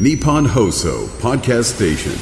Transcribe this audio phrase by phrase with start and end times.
[0.00, 2.12] Nippon Hoso Podcast Station.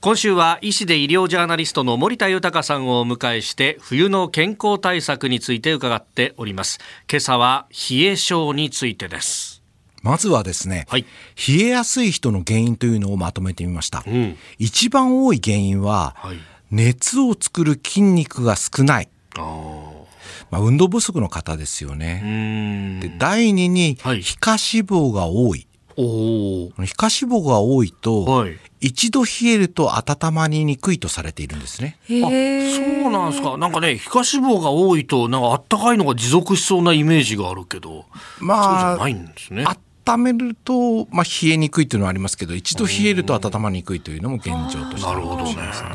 [0.00, 6.78] 今週は医師で医療ジャーナリストの森田豊さんをお迎えして冬の健康対策について伺っております
[7.10, 9.64] 今朝は冷え症についてです
[10.02, 11.04] まずはですね、はい
[11.48, 14.00] 冷えやすい人の原因というのをまとめてみました。
[14.00, 16.36] ん一番多い原因は、はい
[16.70, 19.08] 熱を作る筋肉が少ない。
[20.50, 23.00] あまあ、運動不足の方ですよね。
[23.02, 24.22] で第二に、はい。
[24.22, 25.66] 皮下脂肪が多い。
[25.98, 28.58] おお皮下脂肪が多いと、はい。
[28.80, 31.98] 一度冷えると温まりにくいとされているんですね。
[32.04, 33.56] あそうなんですか。
[33.56, 38.04] なんかね皮下脂肪が多いとなんかあったかいのが持続しそうなイメージがあるけど
[38.38, 39.64] まあそうじゃないんですね。
[40.08, 45.90] 温めると、まあ、冷えにくいというのはありますけど一度冷えると温まりにくいというのも現状としてあるかもしれないですね。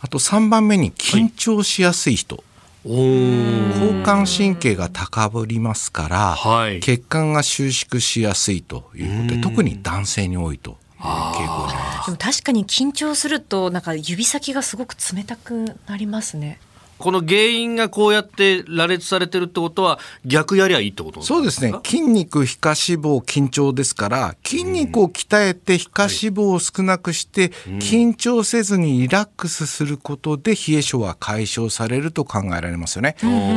[0.00, 2.42] あと3番目に緊張しやすい人、おお
[2.84, 10.78] 交感神経が高ぶりますから、はい血管が収縮しやすいということで特に男性に多いと。
[11.00, 16.58] でも確かに緊張するとなんか指先がすごく冷たくなりますね。
[17.00, 21.72] この原因がこうやって羅列されてるってことは逆やりゃいいってことそうですね。
[21.84, 27.48] 筋肉皮下脂肪緊張ですから筋肉を鍛えて皮下脂肪を少なくして
[27.80, 33.16] 緊張せずにリラックスすることで冷え症は解消されると考えられますよね。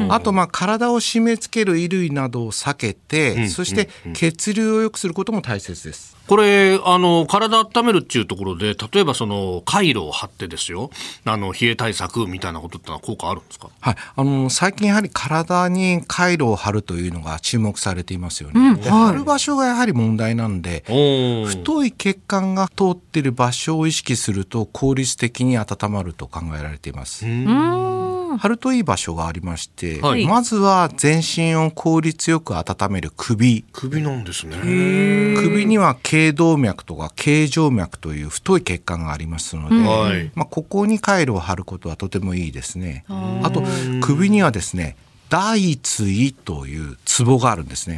[0.10, 6.16] あとまあ体を締め付ける衣類などを避けてそして血流を良くすることも大切です。
[6.28, 10.90] これあの体温めるっていうところで例えばそのカイロを貼ってですよ。
[11.26, 13.70] あの冷え対策みたいなことってのは効果あるんですか？
[13.82, 18.76] はい、あの最近やはり体に回路を貼るというのが注目されていますよね。
[18.76, 27.26] で貼る場所がやはり問題なんでお太い血管が通っている場所を意識すると効率的に温まると考えられています。
[27.26, 30.26] 貼るといい場所がありまして、はい。
[30.26, 33.66] まずは全身を効率よく温める首。
[33.72, 34.58] 首なんですね。
[34.58, 40.32] 首には頸動脈とか頸静脈という太い血管がありますので、はい。
[40.36, 43.06] まあ、ここに回路を貼ることはとてもいいですね。
[43.08, 43.64] あと
[44.02, 44.96] 首にはですね
[45.30, 47.98] 大椎というツボがあるんですね。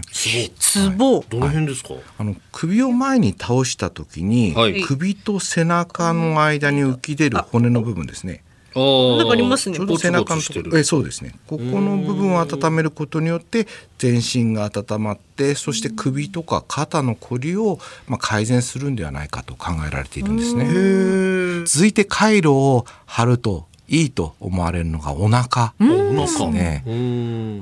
[0.58, 1.22] ツボ。
[1.30, 4.82] どの辺ですか、あの首を前に倒した時に、はい。
[4.82, 8.45] 首と背中の間に浮き出る骨の部分ですね。
[8.76, 9.78] なんかありますね。
[9.98, 10.60] 背中のとこ。
[10.70, 11.34] ろえそうですね。
[11.48, 21.66] ここの部分を温めることによって全身が温まってそして首とか肩のこりを、まあ、改善するんではないかと考えられているんですね。
[21.66, 25.74] 続いて回路を貼るといいと思われるのがお腹。
[25.80, 26.84] ですね。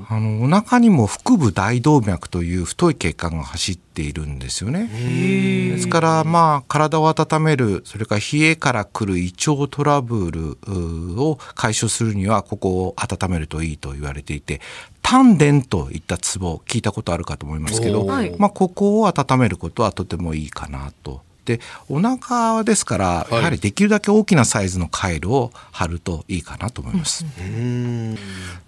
[0.08, 4.88] あのお腹にも腹部大動脈という太い血管が走っているんですよね。
[4.88, 14.60] ですからまあ体を温めるそれから冷えから来る胃腸トラブルを解消するにはここを温めるといいと言われていて
[15.02, 21.22] 丹田といったツボ聞いたことあるかと思いますけど、まあ、ここを温めることはとてもいいかなと。
[21.44, 27.24] でお腹ですからやはりできるだけ大きなサイズの回路を貼るといいかなと思います。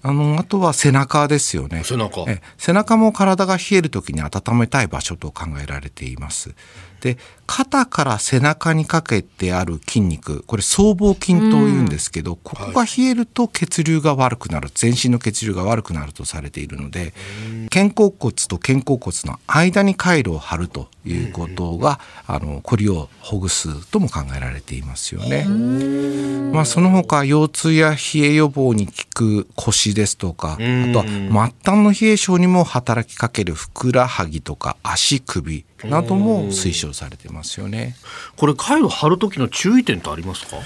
[0.03, 1.83] あのあとは背中ですよね。
[1.85, 6.55] 背中え背中も体が冷える時に温めたい場所と考えられています。
[7.01, 11.39] で肩から背中にかけてある筋肉これ僧帽筋と
[11.69, 17.15] いうんですけど、ここが冷えると血流が悪くなる全身の血流が悪くなるとされているので
[17.71, 25.47] 肩甲骨と肩甲骨の間に回路を貼るということが、あのこりをほぐすとも考えられていますよね。
[26.53, 37.97] まあ、その他腰痛や冷え予防に効く腰ですとかあとは末端の冷え性にも働きかけるふくらはぎとか足首なども推奨されてますよね。
[38.37, 40.57] これカイロ貼る時の注意点ってありますか？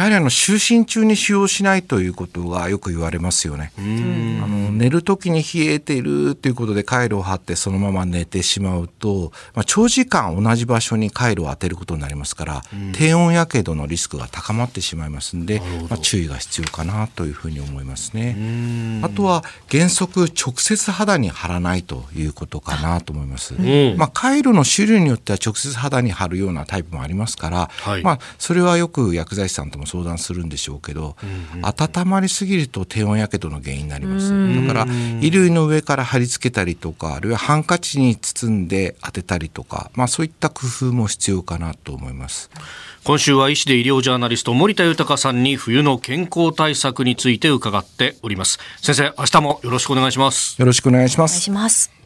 [0.00, 3.70] やはりあの就寝中に使用しないということがよく言われますよね。
[3.76, 12.62] あの寝る時に冷えているということで回路を貼ってそのまま寝てしまうと、まあ、長時間同じ場所に回路を当てることになりますから、
[12.94, 19.02] 低温やけどのリスクが高まってしまいますんで、まあ、注意が必要かなというふうに思いますね。
[19.02, 23.54] あとは原則直接肌に貼らないということかなと思います。
[23.54, 31.16] んまあ、回路の種類によっては直接肌に貼るようなタイプもありますから、はいまあ、それはよく薬剤師さんとも相談するんでしょうけど、
[31.62, 34.30] 温まりすぎると低温やけどの原因になります。
[34.30, 42.50] だから衣類の上から貼り付けたりとかあるいはハンカチに包んで当てたりとか、まあ、そういった工夫も必要かなと思います。
[43.02, 51.50] 今週は医師で医療ジャーナリスト森田豊さんに冬の健康対策について伺っております先生明日もよろしくお願いしますよろしくお願いしますお願いし。
[51.50, 51.99] ます。